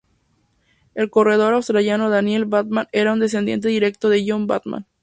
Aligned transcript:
El 0.95 1.11
corredor 1.11 1.53
australiano 1.53 2.09
Daniel 2.09 2.45
Batman 2.45 2.87
era 2.91 3.13
un 3.13 3.19
descendiente 3.19 3.67
directo 3.67 4.09
de 4.09 4.23
John 4.27 4.47
Batman. 4.47 4.87